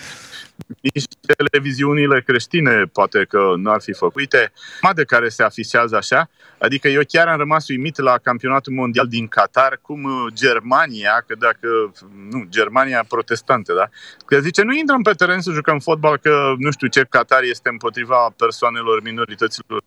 nici 0.81 1.05
televiziunile 1.37 2.21
creștine 2.21 2.83
poate 2.93 3.25
că 3.29 3.55
nu 3.57 3.71
ar 3.71 3.81
fi 3.81 3.93
făcuite, 3.93 4.53
de 4.95 5.05
care 5.05 5.29
se 5.29 5.43
afișează 5.43 5.97
așa. 5.97 6.31
Adică 6.59 6.89
eu 6.89 7.03
chiar 7.09 7.29
am 7.29 7.39
rămas 7.39 7.69
uimit 7.69 7.99
la 7.99 8.19
campionatul 8.19 8.73
mondial 8.73 9.07
din 9.07 9.27
Qatar, 9.27 9.79
cum 9.83 10.05
uh, 10.05 10.33
Germania, 10.33 11.25
că 11.27 11.35
dacă, 11.39 11.93
nu, 12.31 12.47
Germania 12.49 13.05
protestantă, 13.09 13.75
da? 13.75 13.89
Că 14.27 14.41
zice, 14.41 14.63
nu 14.63 14.75
intrăm 14.75 15.03
pe 15.03 15.13
teren 15.13 15.41
să 15.41 15.51
jucăm 15.51 15.79
fotbal, 15.79 16.17
că 16.17 16.55
nu 16.59 16.71
știu 16.71 16.87
ce, 16.87 17.07
Qatar 17.09 17.43
este 17.43 17.69
împotriva 17.69 18.35
persoanelor 18.37 19.03
minorităților 19.03 19.83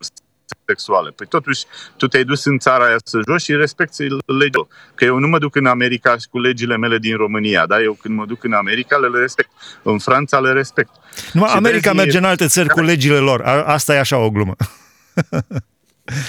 sexuale. 0.68 1.10
Păi 1.16 1.28
totuși, 1.28 1.66
tu 1.98 2.08
te-ai 2.08 2.24
dus 2.24 2.46
în 2.46 2.58
țara 2.58 2.86
aia 2.86 2.96
să 3.04 3.20
joci 3.28 3.42
și 3.42 3.56
respecti 3.56 4.02
legile. 4.26 4.68
Că 4.96 5.06
eu 5.06 5.18
nu 5.18 5.28
mă 5.28 5.38
duc 5.38 5.56
în 5.56 5.66
America 5.66 6.16
cu 6.32 6.40
legile 6.40 6.78
mele 6.78 6.98
din 6.98 7.16
România, 7.16 7.66
da? 7.66 7.82
Eu 7.82 7.94
când 8.02 8.18
mă 8.18 8.26
duc 8.26 8.44
în 8.44 8.54
America 8.54 8.98
le 8.98 9.20
respect. 9.20 9.50
În 9.84 10.00
Franța 10.00 10.40
le 10.40 10.52
respect. 10.52 10.90
Nu, 11.34 11.44
America 11.44 11.92
vezi, 11.92 12.04
merge 12.04 12.18
în 12.18 12.24
alte 12.24 12.48
țări 12.48 12.70
cu 12.70 12.82
legile 12.82 13.18
lor. 13.18 13.42
Asta 13.66 13.96
e 13.96 14.00
așa 14.00 14.18
o 14.18 14.30
glumă. 14.30 14.56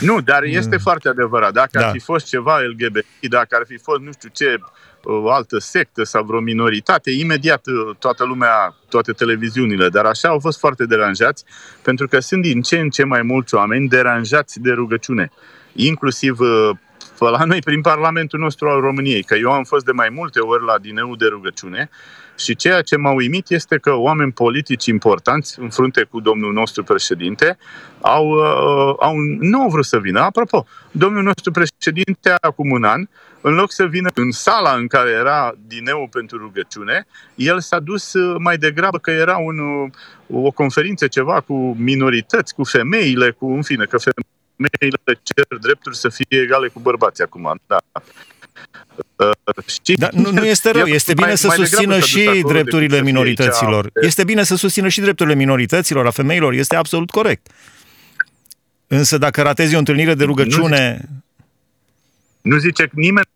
Nu, 0.01 0.21
dar 0.21 0.43
este 0.43 0.75
mm. 0.77 0.83
foarte 0.83 1.09
adevărat. 1.09 1.53
Dacă 1.53 1.79
da. 1.79 1.87
ar 1.87 1.93
fi 1.93 1.99
fost 1.99 2.27
ceva 2.27 2.59
LGBT, 2.59 3.07
dacă 3.29 3.57
ar 3.57 3.63
fi 3.67 3.79
fost 3.79 4.01
nu 4.01 4.13
știu 4.13 4.29
ce 4.33 4.55
o 4.55 4.88
altă 5.31 5.59
sectă 5.59 6.05
sau 6.05 6.25
vreo 6.25 6.41
minoritate, 6.41 7.11
imediat 7.11 7.67
uh, 7.67 7.97
toată 7.99 8.25
lumea, 8.25 8.75
toate 8.89 9.13
televiziunile, 9.13 9.89
dar 9.89 10.05
așa 10.05 10.29
au 10.29 10.39
fost 10.39 10.59
foarte 10.59 10.85
deranjați, 10.85 11.45
pentru 11.83 12.09
că 12.09 12.21
sunt 12.21 12.43
din 12.43 12.63
ce 12.63 12.79
în 12.79 12.91
ce 12.91 13.05
mai 13.05 13.23
mulți 13.23 13.55
oameni 13.55 13.89
deranjați 13.89 14.61
de 14.61 14.71
rugăciune, 14.71 15.31
inclusiv 15.73 16.41
uh, 16.41 16.71
la 17.19 17.45
noi 17.45 17.59
prin 17.59 17.81
Parlamentul 17.81 18.39
nostru 18.39 18.69
al 18.69 18.81
României, 18.81 19.23
că 19.23 19.35
eu 19.35 19.51
am 19.51 19.65
fost 19.65 19.85
de 19.85 19.93
mai 19.93 20.09
multe 20.09 20.41
ori 20.41 20.65
la 20.65 20.79
dineu 20.79 21.17
de 21.17 21.27
rugăciune 21.27 21.91
și 22.39 22.57
ceea 22.57 22.83
ce 22.83 22.97
m-a 22.97 23.13
uimit 23.13 23.51
este 23.51 23.79
că 23.79 23.95
oameni 23.95 24.33
politici 24.33 24.87
importanți, 24.87 25.59
în 25.61 25.71
frunte 25.71 26.03
cu 26.03 26.21
domnul 26.21 26.53
nostru 26.53 26.83
președinte, 26.83 27.59
au, 28.01 28.29
uh, 28.29 28.95
au, 28.99 29.15
nu 29.41 29.61
au 29.61 29.69
vrut 29.69 29.85
să 29.85 29.99
vină. 29.99 30.21
Apropo, 30.21 30.67
domnul 30.91 31.23
nostru 31.23 31.51
președinte, 31.51 32.35
acum 32.41 32.71
un 32.71 32.85
an, 32.85 33.07
în 33.41 33.55
loc 33.55 33.73
să 33.73 33.87
vină 33.87 34.11
în 34.15 34.31
sala 34.31 34.75
în 34.75 34.87
care 34.87 35.11
era 35.11 35.55
dineu 35.67 36.09
pentru 36.11 36.39
rugăciune, 36.39 37.07
el 37.35 37.61
s-a 37.61 37.79
dus 37.79 38.13
uh, 38.13 38.37
mai 38.39 38.59
degrabă 38.59 38.99
că 38.99 39.11
era 39.11 39.37
un, 39.37 39.59
uh, 39.59 40.45
o 40.45 40.51
conferință 40.51 41.07
ceva 41.07 41.41
cu 41.41 41.77
minorități, 41.79 42.55
cu 42.55 42.65
femeile, 42.65 43.31
cu, 43.31 43.47
în 43.47 43.63
fine, 43.63 43.85
că 43.85 43.99
femeile 43.99 45.21
cer 45.23 45.59
drepturi 45.61 45.97
să 45.97 46.09
fie 46.09 46.41
egale 46.41 46.69
cu 46.69 46.81
bărbații 46.81 47.25
acum. 47.25 47.61
Da. 47.67 47.79
Uh, 49.17 49.31
da, 49.97 50.09
nu, 50.13 50.31
nu 50.31 50.45
este 50.47 50.71
rău, 50.71 50.87
este 50.99 51.15
bine 51.15 51.27
mai, 51.27 51.37
să 51.37 51.47
mai 51.47 51.57
susțină 51.57 51.99
și 51.99 52.43
drepturile 52.47 53.03
minorităților. 53.03 53.91
Aici, 53.95 54.07
este 54.07 54.25
bine 54.25 54.43
să 54.43 54.57
susțină 54.57 54.89
și 54.89 55.01
drepturile 55.01 55.35
minorităților, 55.35 56.07
a 56.07 56.11
femeilor, 56.11 56.53
este 56.53 56.77
absolut 56.77 57.11
corect. 57.11 57.47
Însă 58.87 59.19
dacă 59.19 59.43
ratezi 59.43 59.75
o 59.75 59.79
întâlnire 59.79 60.15
de 60.15 60.25
rugăciune... 60.25 60.99
Nu, 62.43 62.53
nu 62.53 62.57
zice 62.59 62.89
nimeni 62.93 63.27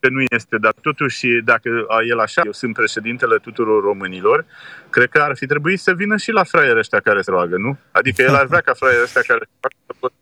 că 0.00 0.08
nu 0.08 0.22
este, 0.30 0.56
dar 0.58 0.74
totuși, 0.80 1.26
dacă 1.44 1.86
el 2.08 2.18
așa, 2.18 2.42
eu 2.44 2.52
sunt 2.52 2.74
președintele 2.74 3.36
tuturor 3.36 3.82
românilor, 3.82 4.44
cred 4.90 5.08
că 5.08 5.18
ar 5.18 5.36
fi 5.36 5.46
trebuit 5.46 5.80
să 5.80 5.94
vină 5.94 6.16
și 6.16 6.30
la 6.30 6.44
fraierii 6.44 6.78
ăștia 6.78 7.00
care 7.00 7.22
se 7.22 7.30
roagă, 7.30 7.56
nu? 7.56 7.78
Adică 7.90 8.22
el 8.22 8.34
ar 8.34 8.46
vrea 8.46 8.60
ca 8.60 8.72
fraierii 8.72 9.02
ăștia 9.02 9.22
care 9.26 9.40
se 9.44 9.68
roagă 10.00 10.14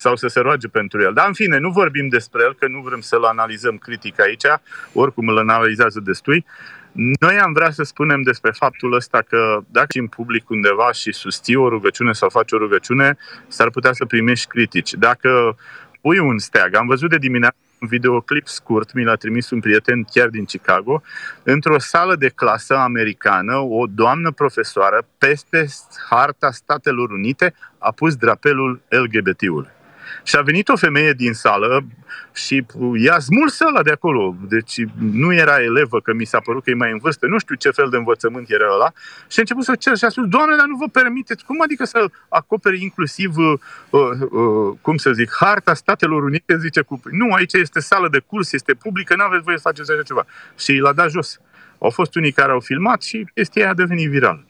sau 0.00 0.16
să 0.16 0.26
se 0.26 0.40
roage 0.40 0.68
pentru 0.68 1.02
el. 1.02 1.12
Dar 1.12 1.26
în 1.26 1.32
fine, 1.32 1.58
nu 1.58 1.70
vorbim 1.70 2.08
despre 2.08 2.42
el, 2.42 2.54
că 2.54 2.68
nu 2.68 2.80
vrem 2.80 3.00
să-l 3.00 3.24
analizăm 3.24 3.76
critic 3.76 4.20
aici, 4.20 4.44
oricum 4.92 5.28
îl 5.28 5.38
analizează 5.38 6.00
destui. 6.00 6.44
Noi 6.92 7.38
am 7.38 7.52
vrea 7.52 7.70
să 7.70 7.82
spunem 7.82 8.22
despre 8.22 8.50
faptul 8.50 8.92
ăsta 8.92 9.22
că 9.28 9.60
dacă 9.70 9.98
în 9.98 10.06
public 10.06 10.50
undeva 10.50 10.92
și 10.92 11.12
susții 11.12 11.54
o 11.54 11.68
rugăciune 11.68 12.12
sau 12.12 12.28
faci 12.28 12.52
o 12.52 12.56
rugăciune, 12.56 13.16
s-ar 13.48 13.70
putea 13.70 13.92
să 13.92 14.04
primești 14.04 14.46
critici. 14.46 14.94
Dacă 14.94 15.56
pui 16.00 16.18
un 16.18 16.38
steag, 16.38 16.74
am 16.74 16.86
văzut 16.86 17.10
de 17.10 17.18
dimineață 17.18 17.56
un 17.80 17.88
videoclip 17.88 18.46
scurt, 18.46 18.92
mi 18.92 19.04
l-a 19.04 19.14
trimis 19.14 19.50
un 19.50 19.60
prieten 19.60 20.04
chiar 20.04 20.28
din 20.28 20.44
Chicago, 20.44 21.02
într-o 21.42 21.78
sală 21.78 22.16
de 22.16 22.28
clasă 22.28 22.76
americană, 22.76 23.56
o 23.56 23.86
doamnă 23.86 24.30
profesoară, 24.30 25.06
peste 25.18 25.66
harta 26.08 26.50
Statelor 26.50 27.10
Unite, 27.10 27.54
a 27.78 27.90
pus 27.90 28.16
drapelul 28.16 28.80
LGBT-ului. 28.88 29.78
Și 30.22 30.36
a 30.36 30.40
venit 30.40 30.68
o 30.68 30.76
femeie 30.76 31.12
din 31.12 31.32
sală 31.32 31.84
și 32.32 32.66
i-a 32.96 33.18
smuls 33.18 33.60
ăla 33.60 33.82
de 33.82 33.90
acolo. 33.90 34.36
Deci 34.48 34.84
nu 34.98 35.32
era 35.32 35.62
elevă, 35.62 36.00
că 36.00 36.12
mi 36.12 36.24
s-a 36.24 36.40
părut 36.40 36.64
că 36.64 36.70
e 36.70 36.74
mai 36.74 36.92
în 36.92 36.98
vârstă, 36.98 37.26
nu 37.26 37.38
știu 37.38 37.54
ce 37.54 37.70
fel 37.70 37.88
de 37.90 37.96
învățământ 37.96 38.50
era 38.50 38.74
ăla. 38.74 38.92
Și 39.28 39.38
a 39.38 39.40
început 39.40 39.64
să 39.64 39.74
cer 39.74 39.96
și 39.96 40.04
a 40.04 40.08
spus, 40.08 40.24
Doamne, 40.24 40.56
dar 40.56 40.66
nu 40.66 40.76
vă 40.76 40.88
permiteți, 40.88 41.44
cum 41.44 41.62
adică 41.62 41.84
să 41.84 42.10
acoperi 42.28 42.82
inclusiv, 42.82 43.36
uh, 43.36 43.58
uh, 43.90 44.76
cum 44.80 44.96
să 44.96 45.12
zic, 45.12 45.30
harta 45.40 45.74
Statelor 45.74 46.22
Unite, 46.22 46.58
zice 46.58 46.80
cu... 46.80 47.00
Nu, 47.10 47.32
aici 47.32 47.52
este 47.52 47.80
sală 47.80 48.08
de 48.08 48.18
curs, 48.18 48.52
este 48.52 48.74
publică, 48.74 49.14
nu 49.16 49.24
aveți 49.24 49.42
voie 49.42 49.56
să 49.56 49.62
faceți 49.62 49.90
așa 49.90 50.02
ceva. 50.02 50.26
Și 50.58 50.76
l-a 50.76 50.92
dat 50.92 51.10
jos. 51.10 51.40
Au 51.78 51.90
fost 51.90 52.14
unii 52.14 52.32
care 52.32 52.52
au 52.52 52.60
filmat 52.60 53.02
și 53.02 53.26
chestia 53.34 53.70
a 53.70 53.74
devenit 53.74 54.10
virală. 54.10 54.44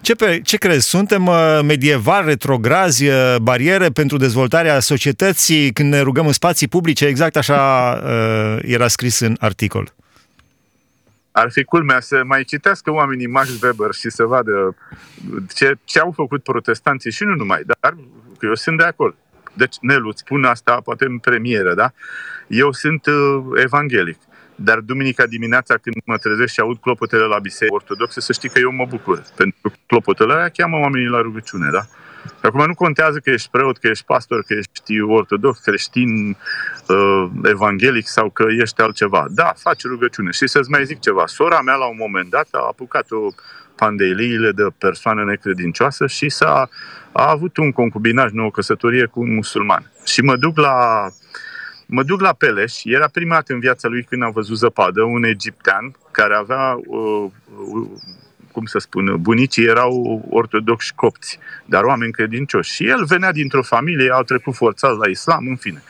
Ce, 0.00 0.14
pe, 0.14 0.40
ce 0.44 0.56
crezi? 0.56 0.88
Suntem 0.88 1.26
uh, 1.26 1.60
medieval, 1.64 2.24
retrograzi, 2.24 3.06
uh, 3.06 3.36
bariere 3.42 3.88
pentru 3.88 4.16
dezvoltarea 4.16 4.80
societății 4.80 5.72
când 5.72 5.92
ne 5.92 6.00
rugăm 6.00 6.26
în 6.26 6.32
spații 6.32 6.68
publice? 6.68 7.06
Exact 7.06 7.36
așa 7.36 7.92
uh, 8.04 8.58
era 8.62 8.88
scris 8.88 9.18
în 9.18 9.36
articol. 9.40 9.92
Ar 11.32 11.50
fi 11.50 11.64
culmea 11.64 12.00
să 12.00 12.22
mai 12.24 12.44
citească 12.44 12.90
oamenii 12.92 13.26
Max 13.26 13.48
Weber 13.62 13.92
și 13.92 14.10
să 14.10 14.24
vadă 14.24 14.76
ce, 15.54 15.74
ce 15.84 15.98
au 15.98 16.12
făcut 16.16 16.42
protestanții 16.42 17.12
și 17.12 17.24
nu 17.24 17.34
numai, 17.34 17.62
dar 17.80 17.96
eu 18.40 18.54
sunt 18.54 18.78
de 18.78 18.84
acord. 18.84 19.16
Deci, 19.52 19.76
Nelu, 19.80 20.08
îți 20.08 20.20
spun 20.20 20.44
asta 20.44 20.80
poate 20.84 21.04
în 21.04 21.18
premieră, 21.18 21.74
da? 21.74 21.92
Eu 22.46 22.72
sunt 22.72 23.06
uh, 23.06 23.44
evanghelic. 23.62 24.18
Dar 24.60 24.78
duminica 24.78 25.26
dimineața 25.26 25.74
când 25.74 25.96
mă 26.04 26.16
trezesc 26.16 26.52
și 26.52 26.60
aud 26.60 26.78
clopotele 26.80 27.24
la 27.24 27.38
biserică 27.38 27.74
ortodoxe, 27.74 28.20
să 28.20 28.32
știi 28.32 28.48
că 28.48 28.58
eu 28.58 28.72
mă 28.72 28.86
bucur. 28.88 29.22
Pentru 29.36 29.58
că 29.62 29.70
clopotele 29.86 30.32
aia 30.32 30.48
cheamă 30.48 30.76
oamenii 30.76 31.08
la 31.08 31.20
rugăciune, 31.20 31.70
da? 31.70 31.86
Acum 32.42 32.66
nu 32.66 32.74
contează 32.74 33.18
că 33.18 33.30
ești 33.30 33.48
preot, 33.50 33.78
că 33.78 33.88
ești 33.88 34.04
pastor, 34.04 34.42
că 34.46 34.54
ești 34.54 35.00
ortodox, 35.00 35.58
creștin, 35.58 36.36
uh, 36.88 37.30
evanghelic 37.42 38.06
sau 38.06 38.30
că 38.30 38.44
ești 38.60 38.80
altceva. 38.80 39.26
Da, 39.30 39.52
faci 39.56 39.82
rugăciune. 39.82 40.30
Și 40.30 40.46
să-ți 40.46 40.70
mai 40.70 40.84
zic 40.84 41.00
ceva. 41.00 41.26
Sora 41.26 41.60
mea 41.60 41.74
la 41.74 41.86
un 41.86 41.96
moment 41.98 42.30
dat 42.30 42.48
a 42.50 42.66
apucat 42.70 43.10
o 43.10 43.28
pandeliile 43.76 44.52
de 44.52 44.66
persoană 44.78 45.24
necredincioasă 45.24 46.06
și 46.06 46.28
s-a 46.28 46.68
a 47.12 47.30
avut 47.30 47.56
un 47.56 47.72
concubinaj, 47.72 48.30
nouă 48.30 48.50
căsătorie 48.50 49.04
cu 49.04 49.20
un 49.20 49.34
musulman. 49.34 49.92
Și 50.04 50.20
mă 50.20 50.36
duc 50.36 50.58
la 50.58 51.06
uh, 51.06 51.12
Mă 51.90 52.02
duc 52.02 52.20
la 52.20 52.32
Peleș, 52.32 52.84
era 52.84 53.08
prima 53.12 53.34
dată 53.34 53.52
în 53.52 53.60
viața 53.60 53.88
lui 53.88 54.02
când 54.02 54.22
am 54.22 54.30
văzut 54.30 54.56
zăpadă, 54.56 55.02
un 55.02 55.24
egiptean 55.24 55.94
care 56.10 56.34
avea, 56.34 56.80
uh, 56.86 57.30
uh, 57.56 57.88
cum 58.52 58.64
să 58.64 58.78
spun, 58.78 59.16
bunicii 59.20 59.64
erau 59.64 60.26
ortodoxi 60.30 60.92
copți, 60.94 61.38
dar 61.64 61.84
oameni 61.84 62.12
credincioși. 62.12 62.74
Și 62.74 62.88
el 62.88 63.04
venea 63.04 63.32
dintr-o 63.32 63.62
familie, 63.62 64.10
au 64.10 64.22
trecut 64.22 64.54
forțat 64.54 64.96
la 64.96 65.08
islam, 65.08 65.46
în 65.46 65.56
fine. 65.56 65.82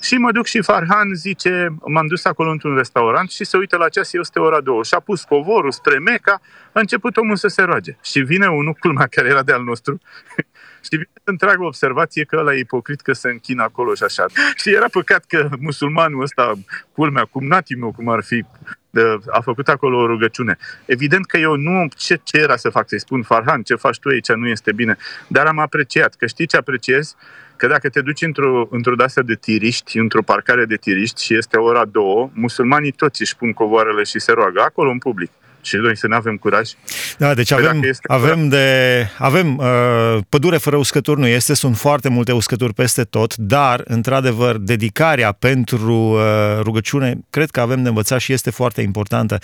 Și 0.00 0.14
mă 0.14 0.32
duc 0.32 0.46
și 0.46 0.62
Farhan 0.62 1.14
zice, 1.14 1.76
m-am 1.84 2.06
dus 2.06 2.24
acolo 2.24 2.50
într-un 2.50 2.76
restaurant 2.76 3.30
și 3.30 3.44
se 3.44 3.56
uită 3.56 3.76
la 3.76 3.88
ceas, 3.88 4.12
este 4.12 4.38
ora 4.38 4.60
două. 4.60 4.82
Și 4.82 4.94
a 4.94 5.00
pus 5.00 5.24
covorul 5.24 5.70
spre 5.70 5.98
Meca, 5.98 6.40
a 6.72 6.80
început 6.80 7.16
omul 7.16 7.36
să 7.36 7.48
se 7.48 7.62
roage. 7.62 7.96
Și 8.02 8.20
vine 8.20 8.46
unul, 8.46 8.72
culma 8.72 9.06
care 9.06 9.28
era 9.28 9.42
de-al 9.42 9.62
nostru, 9.62 10.00
și 10.86 10.90
vine 10.90 11.08
întreagă 11.24 11.64
observație 11.64 12.24
că 12.24 12.36
ăla 12.36 12.54
e 12.54 12.58
ipocrit 12.58 13.00
că 13.00 13.12
se 13.12 13.28
închină 13.28 13.62
acolo 13.62 13.94
și 13.94 14.02
așa. 14.02 14.26
Și 14.54 14.74
era 14.74 14.86
păcat 14.90 15.24
că 15.24 15.48
musulmanul 15.60 16.22
ăsta, 16.22 16.52
culmea, 16.92 17.24
cum 17.24 17.46
natimul, 17.46 17.90
cum 17.90 18.08
ar 18.08 18.22
fi, 18.22 18.44
a 19.30 19.40
făcut 19.40 19.68
acolo 19.68 19.98
o 19.98 20.06
rugăciune. 20.06 20.56
Evident 20.84 21.26
că 21.26 21.36
eu 21.36 21.56
nu, 21.56 21.88
ce, 21.96 22.20
ce 22.22 22.36
era 22.36 22.56
să 22.56 22.68
fac, 22.68 22.88
să-i 22.88 23.00
spun, 23.00 23.22
Farhan, 23.22 23.62
ce 23.62 23.74
faci 23.74 23.98
tu 23.98 24.08
aici 24.08 24.32
nu 24.32 24.48
este 24.48 24.72
bine, 24.72 24.96
dar 25.28 25.46
am 25.46 25.58
apreciat, 25.58 26.14
că 26.14 26.26
știi 26.26 26.46
ce 26.46 26.56
apreciez? 26.56 27.16
Că 27.56 27.66
dacă 27.66 27.88
te 27.88 28.00
duci 28.00 28.22
într-o, 28.22 28.68
într-o 28.70 28.94
dasă 28.94 29.22
de 29.22 29.34
tiriști, 29.34 29.98
într-o 29.98 30.22
parcare 30.22 30.64
de 30.64 30.76
tiriști 30.76 31.24
și 31.24 31.36
este 31.36 31.56
ora 31.56 31.84
două, 31.84 32.30
musulmanii 32.32 32.92
toți 32.92 33.20
își 33.20 33.36
pun 33.36 33.52
covoarele 33.52 34.02
și 34.02 34.18
se 34.18 34.32
roagă 34.32 34.60
acolo 34.60 34.90
în 34.90 34.98
public 34.98 35.30
și 35.66 35.76
noi 35.76 35.96
să 35.96 36.06
nu 36.06 36.14
avem 36.14 36.36
curaj. 36.36 36.70
Da, 37.18 37.34
deci 37.34 37.54
păi 37.54 37.66
avem, 37.66 37.80
avem, 38.02 38.48
de, 38.48 39.08
avem 39.18 39.56
uh, 39.56 40.18
pădure 40.28 40.56
fără 40.56 40.76
uscături 40.76 41.20
nu 41.20 41.26
este, 41.26 41.54
sunt 41.54 41.76
foarte 41.76 42.08
multe 42.08 42.32
uscături 42.32 42.74
peste 42.74 43.04
tot, 43.04 43.36
dar, 43.36 43.82
într-adevăr, 43.84 44.56
dedicarea 44.56 45.32
pentru 45.32 45.94
uh, 45.94 46.20
rugăciune, 46.60 47.18
cred 47.30 47.50
că 47.50 47.60
avem 47.60 47.82
de 47.82 47.88
învățat 47.88 48.20
și 48.20 48.32
este 48.32 48.50
foarte 48.50 48.80
importantă. 48.80 49.38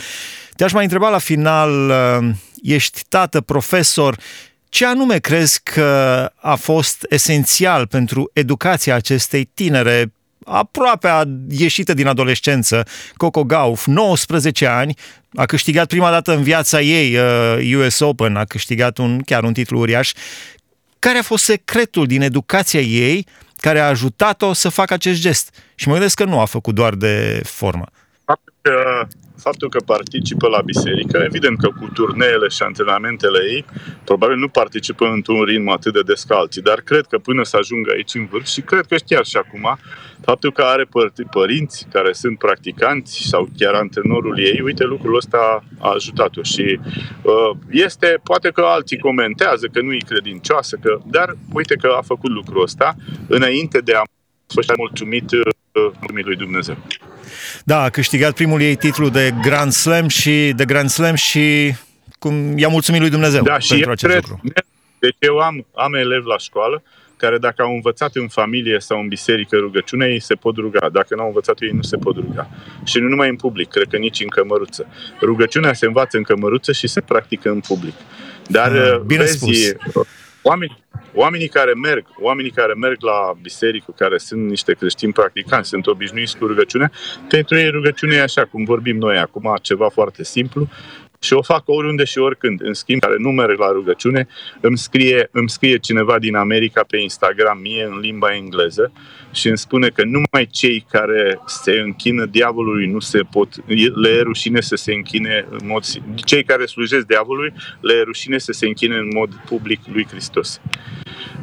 Te-aș 0.56 0.72
mai 0.72 0.82
întreba 0.82 1.08
la 1.08 1.18
final, 1.18 1.88
uh, 1.88 2.28
ești 2.62 3.00
tată, 3.08 3.40
profesor, 3.40 4.16
ce 4.72 4.86
anume 4.86 5.18
crezi 5.18 5.60
că 5.62 6.30
a 6.36 6.54
fost 6.54 7.06
esențial 7.08 7.86
pentru 7.86 8.30
educația 8.32 8.94
acestei 8.94 9.44
tinere 9.44 10.12
aproape 10.44 11.08
a 11.08 11.24
ieșită 11.48 11.94
din 11.94 12.06
adolescență, 12.06 12.86
Coco 13.14 13.44
Gauff, 13.44 13.86
19 13.86 14.66
ani, 14.66 14.94
a 15.34 15.46
câștigat 15.46 15.86
prima 15.86 16.10
dată 16.10 16.34
în 16.34 16.42
viața 16.42 16.80
ei 16.80 17.16
uh, 17.16 17.84
US 17.86 17.98
Open, 17.98 18.36
a 18.36 18.44
câștigat 18.44 18.98
un, 18.98 19.20
chiar 19.20 19.42
un 19.44 19.52
titlu 19.52 19.78
uriaș. 19.78 20.12
Care 20.98 21.18
a 21.18 21.22
fost 21.22 21.44
secretul 21.44 22.06
din 22.06 22.22
educația 22.22 22.80
ei 22.80 23.26
care 23.56 23.80
a 23.80 23.86
ajutat-o 23.86 24.52
să 24.52 24.68
facă 24.68 24.94
acest 24.94 25.20
gest? 25.20 25.50
Și 25.74 25.86
mă 25.86 25.92
gândesc 25.92 26.16
că 26.16 26.24
nu 26.24 26.40
a 26.40 26.44
făcut 26.44 26.74
doar 26.74 26.94
de 26.94 27.40
formă. 27.44 27.86
Faptul 28.62 28.80
că 28.80 29.06
faptul 29.36 29.68
că 29.68 29.80
participă 29.86 30.48
la 30.48 30.60
biserică, 30.60 31.18
evident 31.24 31.58
că 31.58 31.68
cu 31.68 31.90
turneele 31.94 32.48
și 32.48 32.62
antrenamentele 32.62 33.38
ei, 33.52 33.64
probabil 34.04 34.36
nu 34.36 34.48
participă 34.48 35.04
într-un 35.04 35.42
ritm 35.42 35.68
atât 35.68 35.92
de 35.92 36.00
descalți, 36.00 36.60
dar 36.60 36.80
cred 36.80 37.06
că 37.06 37.18
până 37.18 37.42
să 37.44 37.56
ajungă 37.56 37.90
aici 37.90 38.14
în 38.14 38.26
vârf 38.26 38.46
și 38.46 38.60
cred 38.60 38.86
că 38.86 38.96
chiar 39.06 39.24
și 39.24 39.36
acum, 39.36 39.78
faptul 40.20 40.52
că 40.52 40.62
are 40.62 40.88
părinți 41.30 41.86
care 41.92 42.12
sunt 42.12 42.38
practicanți 42.38 43.22
sau 43.28 43.48
chiar 43.58 43.74
antrenorul 43.74 44.38
ei, 44.38 44.60
uite, 44.60 44.84
lucrul 44.84 45.16
ăsta 45.16 45.64
a 45.78 45.92
ajutat-o 45.92 46.42
și 46.42 46.80
uh, 47.22 47.56
este, 47.70 48.20
poate 48.24 48.50
că 48.50 48.60
alții 48.60 48.98
comentează 48.98 49.66
că 49.66 49.80
nu 49.80 49.92
e 49.92 50.08
credincioasă, 50.08 50.76
că, 50.82 50.98
dar 51.04 51.36
uite 51.52 51.74
că 51.74 51.94
a 51.96 52.02
făcut 52.02 52.30
lucrul 52.30 52.62
ăsta 52.62 52.94
înainte 53.28 53.78
de 53.78 53.92
a 53.92 54.02
fi 54.46 54.72
mulțumit 54.76 55.30
uh, 55.30 56.22
lui 56.24 56.36
Dumnezeu. 56.36 56.76
Da, 57.64 57.82
a 57.82 57.88
câștigat 57.88 58.34
primul 58.34 58.60
ei 58.60 58.76
titlu 58.76 59.08
de 59.08 59.34
Grand 59.42 59.72
Slam 59.72 60.08
și 60.08 60.52
de 60.56 60.64
Grand 60.64 60.88
Slam 60.88 61.14
și 61.14 61.74
cum 62.18 62.58
i-a 62.58 62.68
mulțumit 62.68 63.00
lui 63.00 63.10
Dumnezeu 63.10 63.42
da, 63.42 63.56
pentru 63.68 63.90
acest 63.90 64.12
cred, 64.12 64.24
lucru. 64.28 64.40
Deci 64.98 65.16
eu 65.18 65.38
am, 65.38 65.66
am 65.74 65.94
elevi 65.94 66.26
la 66.26 66.38
școală 66.38 66.82
care 67.16 67.38
dacă 67.38 67.62
au 67.62 67.72
învățat 67.74 68.14
în 68.14 68.28
familie 68.28 68.78
sau 68.78 69.00
în 69.00 69.08
biserică 69.08 69.56
rugăciune, 69.56 70.06
ei 70.06 70.20
se 70.20 70.34
pot 70.34 70.56
ruga. 70.56 70.88
Dacă 70.92 71.14
nu 71.14 71.20
au 71.20 71.26
învățat, 71.26 71.60
ei 71.60 71.70
nu 71.70 71.82
se 71.82 71.96
pot 71.96 72.16
ruga. 72.16 72.48
Și 72.84 72.98
nu 72.98 73.08
numai 73.08 73.28
în 73.28 73.36
public, 73.36 73.68
cred 73.68 73.86
că 73.90 73.96
nici 73.96 74.20
în 74.20 74.28
cămăruță. 74.28 74.86
Rugăciunea 75.20 75.72
se 75.72 75.86
învață 75.86 76.16
în 76.16 76.22
cămăruță 76.22 76.72
și 76.72 76.86
se 76.86 77.00
practică 77.00 77.50
în 77.50 77.60
public. 77.60 77.94
Dar, 78.46 78.72
ah, 78.72 78.98
bine 79.06 79.22
vezi, 79.22 79.36
spus. 79.36 79.58
Oameni, 80.42 80.84
oamenii 81.14 81.48
care 81.48 81.72
merg, 81.72 82.06
oamenii 82.20 82.50
care 82.50 82.72
merg 82.74 83.02
la 83.02 83.32
biserică, 83.42 83.94
care 83.96 84.18
sunt 84.18 84.48
niște 84.48 84.72
creștini 84.72 85.12
practicanți, 85.12 85.68
sunt 85.68 85.86
obișnuiți 85.86 86.38
cu 86.38 86.46
rugăciunea, 86.46 86.90
pentru 87.28 87.56
ei 87.56 87.70
rugăciunea 87.70 88.16
e 88.16 88.22
așa 88.22 88.44
cum 88.44 88.64
vorbim 88.64 88.96
noi 88.96 89.18
acum, 89.18 89.56
ceva 89.62 89.88
foarte 89.88 90.24
simplu 90.24 90.68
și 91.20 91.32
o 91.32 91.42
fac 91.42 91.62
oriunde 91.66 92.04
și 92.04 92.18
oricând. 92.18 92.60
În 92.62 92.74
schimb, 92.74 93.00
care 93.00 93.16
nu 93.18 93.30
merg 93.30 93.58
la 93.58 93.70
rugăciune, 93.70 94.26
îmi 94.60 94.78
scrie, 94.78 95.28
îmi 95.32 95.50
scrie 95.50 95.78
cineva 95.78 96.18
din 96.18 96.34
America 96.34 96.84
pe 96.88 96.96
Instagram 96.96 97.58
mie 97.58 97.84
în 97.84 97.98
limba 97.98 98.34
engleză 98.34 98.92
și 99.32 99.48
îmi 99.48 99.58
spune 99.58 99.88
că 99.88 100.04
numai 100.04 100.48
cei 100.50 100.86
care 100.90 101.40
se 101.46 101.72
închină 101.72 102.26
diavolului 102.26 102.86
nu 102.86 102.98
se 102.98 103.20
pot, 103.30 103.48
le 103.94 104.08
e 104.08 104.20
rușine 104.20 104.60
să 104.60 104.76
se 104.76 104.92
închine 104.92 105.46
în 105.50 105.66
mod, 105.66 105.84
cei 106.14 106.44
care 106.44 106.66
slujesc 106.66 107.06
diavolului, 107.06 107.52
le 107.80 107.94
e 107.94 108.02
rușine 108.02 108.38
să 108.38 108.52
se 108.52 108.66
închine 108.66 108.96
în 108.96 109.08
mod 109.14 109.34
public 109.34 109.80
lui 109.92 110.06
Hristos. 110.10 110.60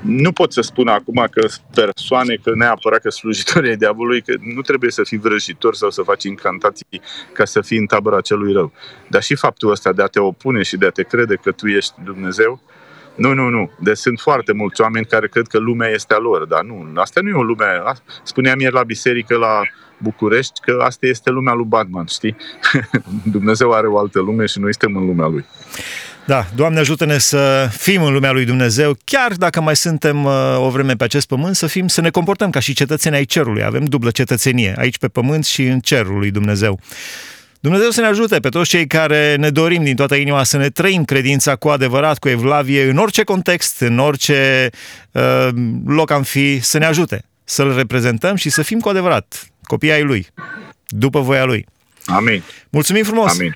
Nu 0.01 0.31
pot 0.31 0.53
să 0.53 0.62
spun 0.62 0.88
acum 0.88 1.27
că 1.31 1.48
persoane, 1.74 2.36
că 2.43 2.51
neapărat 2.55 3.01
că 3.01 3.10
slujitorii 3.10 3.77
diavolului, 3.77 4.22
că 4.22 4.36
nu 4.55 4.62
trebuie 4.62 4.91
să 4.91 5.03
fii 5.03 5.17
vrăjitor 5.17 5.75
sau 5.75 5.89
să 5.89 6.01
faci 6.01 6.24
incantații 6.24 7.01
ca 7.34 7.46
să 7.46 7.62
fii 7.62 7.77
în 7.77 7.86
tabăra 7.86 8.22
celui 8.22 8.53
rău. 8.53 8.72
Dar 9.08 9.24
și 9.24 9.36
faptul 9.36 9.72
ăsta 9.72 9.93
de 9.93 10.01
a 10.01 10.08
te 10.08 10.19
opune 10.19 10.63
și 10.63 10.77
de 10.77 10.86
a 10.86 10.89
te 10.89 11.03
crede 11.03 11.36
că 11.36 11.51
tu 11.51 11.67
ești 11.67 11.93
Dumnezeu, 12.03 12.62
Nu, 13.20 13.34
nu, 13.34 13.50
nu. 13.50 13.72
Deci 13.80 13.98
sunt 13.98 14.20
foarte 14.20 14.54
mulți 14.54 14.82
oameni 14.82 15.06
care 15.06 15.28
cred 15.28 15.48
că 15.48 15.58
lumea 15.58 15.90
este 15.90 16.14
a 16.14 16.18
lor, 16.18 16.46
dar 16.46 16.64
nu. 16.64 16.92
Asta 16.96 17.22
nu 17.22 17.30
e 17.30 17.34
o 17.34 17.44
lume. 17.44 17.66
Spuneam 18.24 18.60
ieri 18.60 18.74
la 18.74 18.84
biserică 18.84 19.38
la 19.38 19.62
București 19.98 20.60
că 20.62 20.80
asta 20.84 21.06
este 21.06 21.30
lumea 21.30 21.54
lui 21.54 21.66
Batman, 21.66 22.06
știi? 22.06 22.36
Dumnezeu 23.36 23.72
are 23.72 23.88
o 23.88 23.98
altă 23.98 24.20
lume 24.20 24.46
și 24.46 24.60
noi 24.60 24.72
suntem 24.74 25.02
în 25.02 25.06
lumea 25.08 25.28
lui. 25.28 25.46
Da, 26.26 26.46
Doamne 26.56 26.80
ajută-ne 26.80 27.18
să 27.18 27.70
fim 27.72 28.04
în 28.04 28.14
lumea 28.14 28.32
lui 28.32 28.46
Dumnezeu, 28.46 28.98
chiar 29.04 29.32
dacă 29.32 29.62
mai 29.62 29.76
suntem 29.76 30.26
uh, 30.26 30.58
o 30.58 30.70
vreme 30.70 30.94
pe 30.94 31.04
acest 31.04 31.28
pământ, 31.28 31.56
să 31.56 31.68
fim, 31.68 31.88
să 31.88 32.02
ne 32.02 32.10
comportăm 32.10 32.50
ca 32.50 32.60
și 32.60 32.74
cetățenii 32.74 33.18
ai 33.18 33.26
cerului. 33.26 33.64
Avem 33.64 33.86
dublă 33.86 34.10
cetățenie, 34.10 34.76
aici 34.78 34.98
pe 34.98 35.08
pământ 35.08 35.46
și 35.46 35.64
în 35.64 35.80
cerul 35.80 36.18
lui 36.18 36.32
Dumnezeu. 36.32 36.80
Dumnezeu 37.60 37.89
să 37.89 38.01
ne 38.01 38.08
ajute 38.08 38.39
pe 38.39 38.50
toți 38.50 38.70
cei 38.70 38.88
care 38.88 39.36
ne 39.36 39.50
dorim 39.50 39.84
din 39.84 39.96
toată 39.96 40.16
inima 40.16 40.44
să 40.44 40.58
ne 40.58 40.70
trăim 40.70 41.06
credința 41.06 41.56
cu 41.56 41.68
adevărat, 41.70 42.20
cu 42.20 42.30
evlavie, 42.30 42.89
în 42.89 42.98
orice 42.98 43.24
context, 43.24 43.80
în 43.82 44.00
orice 44.00 44.70
uh, 45.12 45.48
loc 45.86 46.12
am 46.12 46.24
fi, 46.24 46.60
să 46.60 46.78
ne 46.78 46.86
ajute, 46.86 47.25
să-L 47.44 47.75
reprezentăm 47.75 48.36
și 48.36 48.50
să 48.50 48.62
fim 48.62 48.80
cu 48.80 48.89
adevărat 48.89 49.50
copii 49.63 49.92
ai 49.92 50.04
Lui, 50.04 50.28
după 50.88 51.20
voia 51.20 51.44
Lui. 51.44 51.66
Amin. 52.06 52.44
Mulțumim 52.70 53.04
frumos! 53.04 53.32
Amin. 53.32 53.56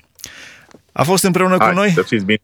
A 0.92 1.02
fost 1.02 1.24
împreună 1.24 1.56
Hai, 1.58 1.68
cu 1.68 1.74
noi? 1.74 1.90
Să 1.90 2.02
fiți 2.02 2.24
bine. 2.24 2.40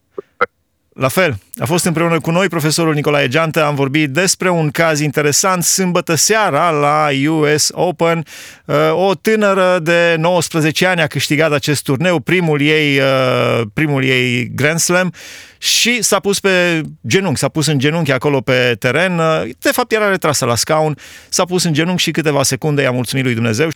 La 1.00 1.08
fel, 1.08 1.38
a 1.58 1.64
fost 1.64 1.84
împreună 1.84 2.20
cu 2.20 2.30
noi 2.30 2.48
profesorul 2.48 2.94
Nicolae 2.94 3.28
Geantă, 3.28 3.64
am 3.64 3.74
vorbit 3.74 4.10
despre 4.10 4.50
un 4.50 4.70
caz 4.70 5.00
interesant 5.00 5.64
sâmbătă 5.64 6.14
seara 6.14 6.70
la 6.70 7.08
US 7.28 7.68
Open. 7.72 8.24
Uh, 8.64 8.76
o 8.92 9.14
tânără 9.14 9.78
de 9.82 10.14
19 10.18 10.86
ani 10.86 11.00
a 11.00 11.06
câștigat 11.06 11.52
acest 11.52 11.82
turneu, 11.82 12.18
primul 12.18 12.60
ei, 12.60 12.98
uh, 12.98 13.60
primul 13.72 14.04
ei 14.04 14.50
Grand 14.54 14.78
Slam 14.78 15.12
și 15.58 16.02
s-a 16.02 16.18
pus 16.18 16.40
pe 16.40 16.80
genunchi, 17.06 17.38
s-a 17.38 17.48
pus 17.48 17.66
în 17.66 17.78
genunchi 17.78 18.12
acolo 18.12 18.40
pe 18.40 18.76
teren. 18.78 19.18
Uh, 19.18 19.42
de 19.58 19.70
fapt 19.72 19.92
era 19.92 20.08
retrasă 20.08 20.44
la 20.44 20.54
scaun, 20.54 20.96
s-a 21.28 21.44
pus 21.44 21.64
în 21.64 21.72
genunchi 21.72 22.02
și 22.02 22.10
câteva 22.10 22.42
secunde 22.42 22.82
i-a 22.82 22.90
mulțumit 22.90 23.24
lui 23.24 23.34
Dumnezeu. 23.34 23.68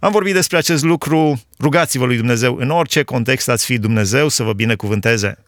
Am 0.00 0.12
vorbit 0.12 0.34
despre 0.34 0.56
acest 0.56 0.84
lucru, 0.84 1.42
rugați-vă 1.60 2.04
lui 2.04 2.16
Dumnezeu 2.16 2.56
în 2.60 2.70
orice 2.70 3.02
context 3.02 3.48
ați 3.48 3.64
fi 3.64 3.78
Dumnezeu 3.78 4.28
să 4.28 4.42
vă 4.42 4.52
binecuvânteze. 4.52 5.47